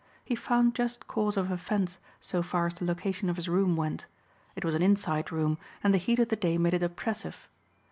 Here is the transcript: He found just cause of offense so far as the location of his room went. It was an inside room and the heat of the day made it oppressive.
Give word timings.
He 0.25 0.33
found 0.33 0.73
just 0.73 1.07
cause 1.07 1.37
of 1.37 1.51
offense 1.51 1.99
so 2.19 2.41
far 2.41 2.65
as 2.65 2.73
the 2.73 2.85
location 2.85 3.29
of 3.29 3.35
his 3.35 3.47
room 3.47 3.75
went. 3.75 4.07
It 4.55 4.65
was 4.65 4.73
an 4.73 4.81
inside 4.81 5.31
room 5.31 5.59
and 5.83 5.93
the 5.93 5.99
heat 5.99 6.17
of 6.17 6.29
the 6.29 6.35
day 6.35 6.57
made 6.57 6.73
it 6.73 6.81
oppressive. 6.81 7.47